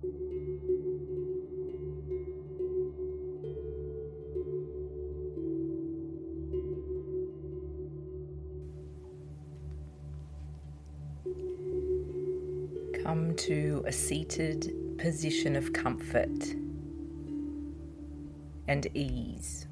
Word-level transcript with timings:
Come 0.00 0.12
to 13.38 13.82
a 13.86 13.92
seated 13.92 14.72
position 14.98 15.56
of 15.56 15.72
comfort 15.72 16.54
and 18.68 18.86
ease. 18.94 19.66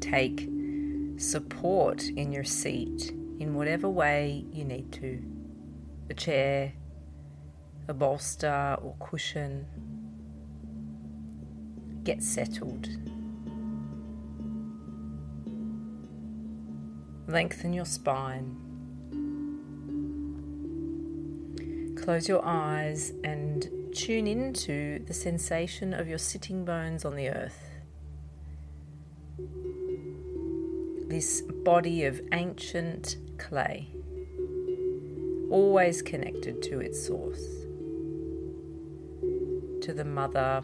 Take 0.00 0.48
support 1.18 2.04
in 2.04 2.32
your 2.32 2.44
seat 2.44 3.12
in 3.38 3.54
whatever 3.54 3.90
way 3.90 4.46
you 4.50 4.64
need 4.64 4.90
to 4.92 5.22
a 6.08 6.14
chair, 6.14 6.72
a 7.90 7.94
bolster 7.94 8.76
or 8.80 8.94
cushion. 9.00 9.66
Get 12.04 12.22
settled. 12.22 12.88
Lengthen 17.26 17.72
your 17.72 17.84
spine. 17.84 18.56
Close 22.00 22.28
your 22.28 22.44
eyes 22.44 23.12
and 23.24 23.68
tune 23.92 24.28
into 24.28 25.04
the 25.06 25.12
sensation 25.12 25.92
of 25.92 26.08
your 26.08 26.18
sitting 26.18 26.64
bones 26.64 27.04
on 27.04 27.16
the 27.16 27.28
earth. 27.28 27.60
This 31.08 31.42
body 31.64 32.04
of 32.04 32.20
ancient 32.32 33.16
clay, 33.36 33.88
always 35.50 36.02
connected 36.02 36.62
to 36.62 36.78
its 36.78 37.04
source, 37.04 37.66
to 39.82 39.92
the 39.92 40.04
mother 40.04 40.62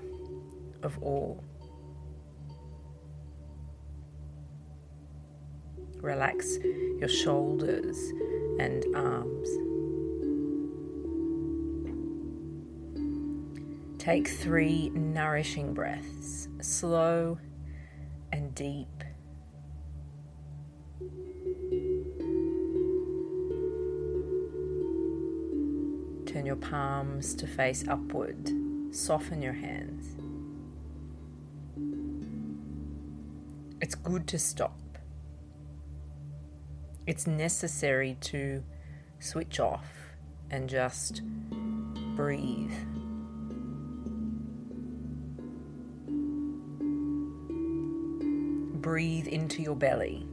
of 0.83 1.03
all. 1.03 1.42
Relax 6.00 6.59
your 7.00 7.09
shoulders 7.09 7.98
and 8.61 8.84
arms. 8.94 9.48
Take 13.98 14.28
three 14.28 14.91
nourishing 14.91 15.75
breaths, 15.75 16.48
slow 16.61 17.39
and 18.31 18.55
deep. 18.55 19.03
Turn 26.27 26.47
your 26.47 26.56
palms 26.56 27.34
to 27.34 27.47
face 27.47 27.84
upward. 27.89 28.66
Soften 28.97 29.43
your 29.43 29.53
hands. 29.53 30.17
It's 33.83 33.95
good 33.95 34.27
to 34.29 34.39
stop. 34.39 34.81
It's 37.07 37.27
necessary 37.27 38.17
to 38.23 38.65
switch 39.19 39.61
off 39.61 39.85
and 40.51 40.67
just 40.67 41.21
breathe. 42.17 42.73
breathe 48.81 49.27
into 49.27 49.63
your 49.63 49.75
belly, 49.75 50.25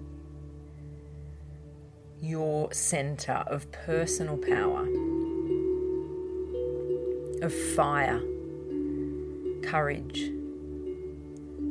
your 2.22 2.72
center 2.72 3.44
of 3.47 3.69
personal 3.72 4.38
power, 4.38 4.88
of 7.41 7.52
fire, 7.75 8.22
courage, 9.64 10.19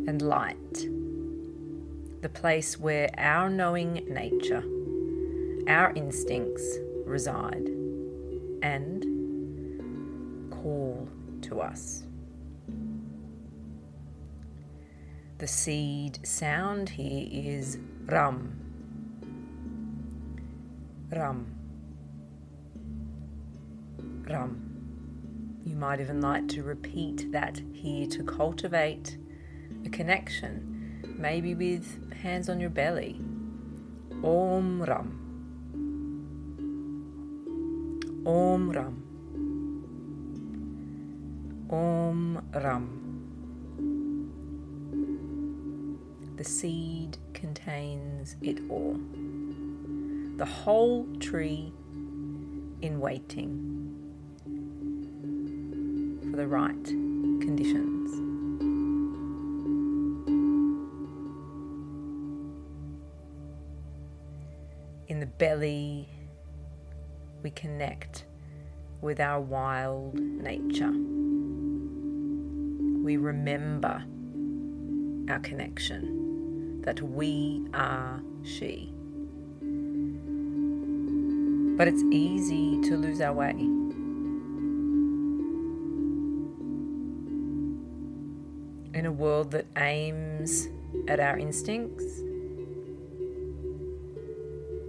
and 0.07 0.21
light. 0.23 0.87
The 2.23 2.29
place 2.29 2.79
where 2.79 3.09
our 3.19 3.51
knowing 3.51 4.05
nature, 4.09 4.65
our 5.69 5.93
instincts 5.95 6.79
reside 7.05 7.69
and 8.63 9.03
call 10.51 11.09
to 11.43 11.61
us. 11.61 12.05
The 15.39 15.49
seed 15.49 16.25
sound 16.25 16.89
here 16.89 17.29
is 17.31 17.79
ram. 18.07 18.59
Ram. 21.11 21.47
Ram. 24.29 24.72
You 25.65 25.77
might 25.77 26.01
even 26.01 26.21
like 26.21 26.49
to 26.49 26.63
repeat 26.65 27.31
that 27.31 27.61
here 27.73 28.07
to 28.09 28.25
cultivate 28.25 29.17
a 29.85 29.89
connection, 29.89 31.17
maybe 31.19 31.55
with 31.55 32.13
hands 32.15 32.49
on 32.49 32.59
your 32.59 32.71
belly. 32.71 33.21
Om 34.25 34.83
Ram. 34.83 35.19
Om 38.27 38.71
Ram. 38.71 39.03
Om 41.71 42.43
Ram. 42.55 42.99
The 46.37 46.45
seed 46.45 47.19
contains 47.35 48.35
it 48.43 48.59
all. 48.69 48.99
The 50.39 50.45
whole 50.45 51.07
tree 51.21 51.73
in 52.81 52.99
waiting 52.99 53.82
for 56.33 56.39
the 56.39 56.49
right 56.49 56.85
conditions. 56.85 58.11
In 65.09 65.21
the 65.21 65.27
belly, 65.27 66.09
we 67.43 67.51
connect 67.51 68.25
with 69.03 69.21
our 69.21 69.43
wild 69.43 70.15
nature. 70.15 70.91
We 73.05 73.19
remember 73.19 74.03
our 75.29 75.41
connection 75.41 76.81
that 76.81 77.03
we 77.03 77.63
are 77.75 78.23
she. 78.43 78.91
But 81.77 81.89
it's 81.89 82.03
easy 82.05 82.81
to 82.89 82.97
lose 82.97 83.21
our 83.21 83.35
way. 83.35 83.82
World 89.23 89.53
that 89.53 89.67
aims 89.77 90.69
at 91.07 91.21
our 91.21 91.39
instincts, 91.39 92.05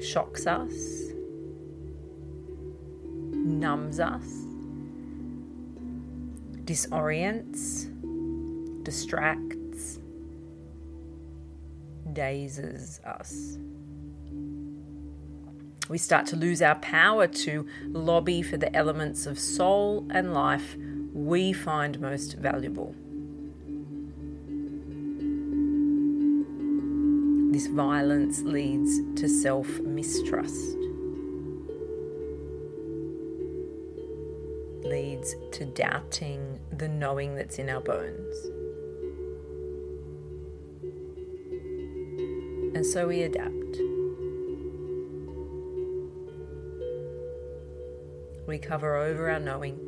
shocks 0.04 0.48
us, 0.48 0.74
numbs 3.32 4.00
us, 4.00 4.26
disorients, 6.66 7.86
distracts 8.84 10.00
dazes 12.12 13.00
us. 13.06 13.58
We 15.90 15.98
start 15.98 16.26
to 16.28 16.36
lose 16.36 16.62
our 16.62 16.76
power 16.76 17.28
to 17.28 17.68
lobby 17.88 18.42
for 18.42 18.58
the 18.58 18.76
elements 18.76 19.28
of 19.28 19.38
soul 19.38 20.08
and 20.10 20.34
life 20.34 20.76
we 21.14 21.54
find 21.54 22.00
most 22.00 22.38
valuable. 22.38 22.96
This 27.64 27.72
violence 27.72 28.42
leads 28.42 29.00
to 29.22 29.30
self 29.30 29.80
mistrust, 29.80 30.76
leads 34.84 35.34
to 35.54 35.64
doubting 35.74 36.60
the 36.74 36.90
knowing 36.90 37.36
that's 37.36 37.60
in 37.60 37.70
our 37.70 37.80
bones. 37.80 38.36
and 42.76 42.86
so 42.86 43.08
we 43.08 43.22
adapt. 43.22 43.78
We 48.46 48.58
cover 48.58 48.98
over 48.98 49.30
our 49.32 49.40
knowing 49.40 49.80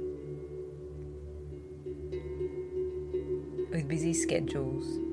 with 3.69 3.85
busy 3.89 4.13
schedules, 4.13 5.04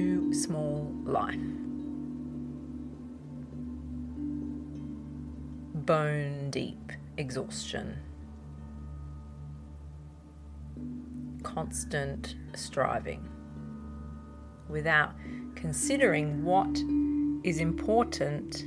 too 0.00 0.32
small 0.32 0.90
life, 1.04 1.34
bone 5.74 6.50
deep 6.50 6.92
exhaustion. 7.18 7.98
constant 11.42 12.36
striving 12.54 13.26
without 14.68 15.12
considering 15.54 16.44
what 16.44 16.74
is 17.42 17.58
important 17.58 18.62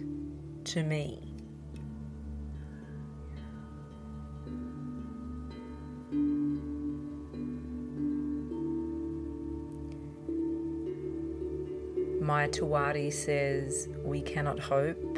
to 0.65 0.83
me. 0.83 1.22
Jeremiah 12.23 12.47
Tiwari 12.47 13.11
says, 13.11 13.89
We 14.01 14.21
cannot 14.21 14.57
hope 14.57 15.17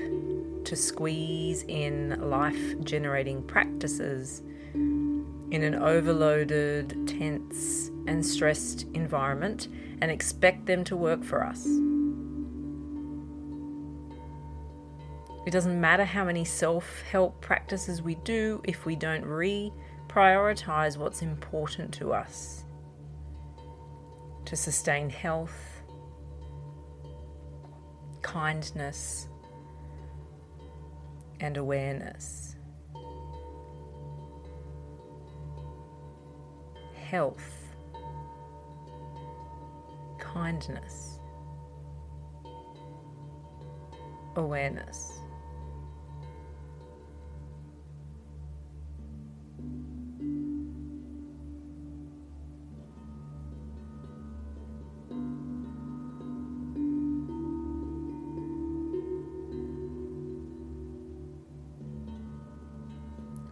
to 0.66 0.75
squeeze 0.75 1.63
in 1.68 2.31
life 2.31 2.81
generating 2.84 3.44
practices 3.44 4.42
in 4.74 5.62
an 5.62 5.75
overloaded, 5.75 7.07
tense, 7.07 7.92
and 8.07 8.25
stressed 8.25 8.88
environment 8.96 9.68
and 10.02 10.10
expect 10.10 10.66
them 10.66 10.84
to 10.86 10.96
work 10.98 11.24
for 11.24 11.46
us. 11.46 11.68
It 15.46 15.52
doesn't 15.52 15.80
matter 15.80 16.06
how 16.06 16.24
many 16.24 16.44
self 16.44 17.04
help 17.04 17.40
practices 17.40 18.02
we 18.02 18.16
do 18.16 18.63
if 18.63 18.88
we 18.88 18.96
don't 18.96 19.24
re 19.24 19.72
prioritize 20.07 20.98
what's 20.98 21.22
important 21.22 21.94
to 21.94 22.13
us 22.13 22.63
to 24.46 24.56
sustain 24.56 25.12
health, 25.12 25.75
kindness, 28.25 29.27
and 31.39 31.57
awareness. 31.57 32.56
Health, 36.95 37.48
kindness, 40.18 41.19
awareness. 44.36 45.14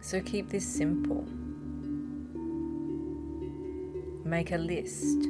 So 0.04 0.20
keep 0.20 0.50
this 0.50 0.66
simple. 0.66 1.24
Make 4.22 4.52
a 4.52 4.58
list 4.58 5.22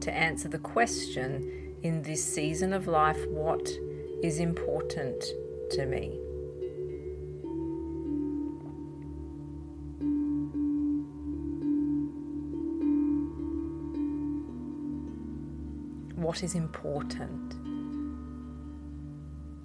to 0.00 0.12
answer 0.12 0.46
the 0.46 0.58
question 0.58 1.74
in 1.82 2.02
this 2.02 2.22
season 2.22 2.74
of 2.74 2.86
life 2.86 3.26
what 3.28 3.66
is 4.22 4.40
important 4.40 5.24
to 5.70 5.86
me? 5.86 6.18
What 16.14 16.42
is 16.42 16.54
important 16.54 17.52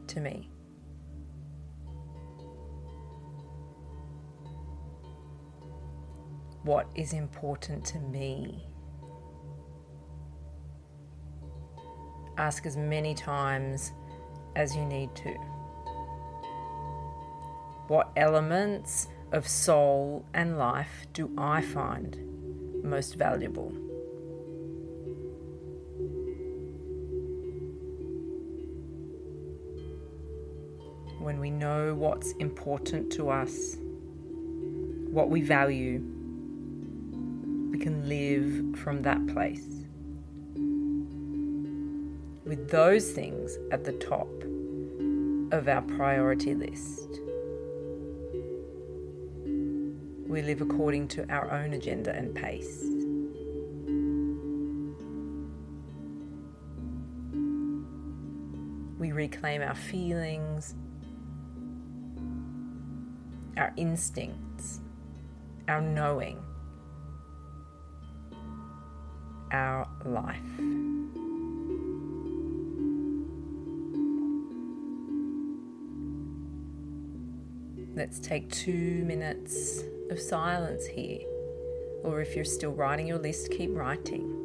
to 0.08 0.22
me? 0.22 0.50
What 6.70 6.86
is 6.94 7.14
important 7.14 7.84
to 7.84 7.98
me. 7.98 8.64
Ask 12.38 12.68
as 12.68 12.78
many 12.78 13.16
times 13.16 13.92
as 14.56 14.76
you 14.76 14.86
need 14.86 15.16
to. 15.16 15.32
What 17.88 18.12
elements 18.16 19.08
of 19.32 19.48
soul 19.48 20.24
and 20.36 20.60
life 20.60 21.08
do 21.12 21.32
I 21.40 21.62
find 21.62 22.16
most 22.84 23.16
valuable? 23.16 23.70
When 31.18 31.40
we 31.40 31.50
know 31.50 31.96
what's 31.96 32.34
important 32.34 33.12
to 33.14 33.32
us, 33.32 33.78
what 35.10 35.32
we 35.32 35.42
value, 35.42 36.19
can 37.80 38.08
live 38.08 38.78
from 38.80 39.02
that 39.04 39.26
place. 39.28 39.86
With 42.46 42.70
those 42.70 43.12
things 43.12 43.58
at 43.72 43.84
the 43.84 43.94
top 43.94 44.28
of 45.52 45.68
our 45.68 45.82
priority 45.82 46.54
list. 46.54 47.08
We 50.28 50.42
live 50.44 50.62
according 50.62 51.08
to 51.10 51.32
our 51.32 51.50
own 51.52 51.74
agenda 51.74 52.16
and 52.16 52.36
pace. 52.36 52.84
We 59.00 59.12
reclaim 59.12 59.62
our 59.62 59.76
feelings, 59.76 60.76
our 63.58 63.74
instincts, 63.78 64.82
our 65.68 65.82
knowing 65.82 66.40
our 69.52 69.88
life. 70.06 70.40
Let's 77.96 78.20
take 78.20 78.50
two 78.50 79.04
minutes 79.06 79.84
of 80.10 80.20
silence 80.20 80.86
here. 80.86 81.20
Or 82.04 82.22
if 82.22 82.36
you're 82.36 82.46
still 82.46 82.72
writing 82.72 83.08
your 83.08 83.20
list, 83.20 83.52
keep 83.52 83.76
writing. 83.76 84.39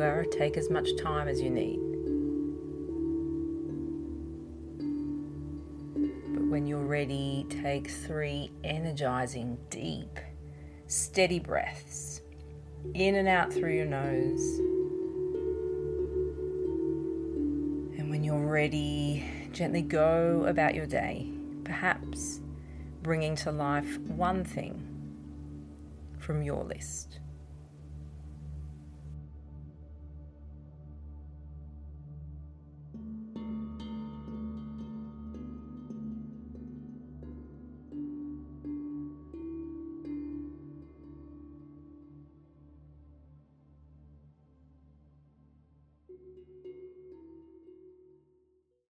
Longer, 0.00 0.24
take 0.24 0.56
as 0.56 0.70
much 0.70 0.96
time 0.96 1.28
as 1.28 1.40
you 1.40 1.50
need. 1.50 1.78
But 6.34 6.44
when 6.46 6.66
you're 6.66 6.86
ready, 6.86 7.46
take 7.50 7.90
three 7.90 8.50
energizing, 8.64 9.58
deep, 9.68 10.18
steady 10.86 11.38
breaths 11.38 12.22
in 12.94 13.14
and 13.16 13.28
out 13.28 13.52
through 13.52 13.74
your 13.74 13.86
nose. 13.86 14.58
And 17.98 18.08
when 18.08 18.24
you're 18.24 18.46
ready, 18.46 19.28
gently 19.52 19.82
go 19.82 20.46
about 20.46 20.74
your 20.74 20.86
day, 20.86 21.30
perhaps 21.64 22.40
bringing 23.02 23.36
to 23.36 23.52
life 23.52 23.98
one 23.98 24.44
thing 24.44 24.86
from 26.18 26.42
your 26.42 26.64
list. 26.64 27.19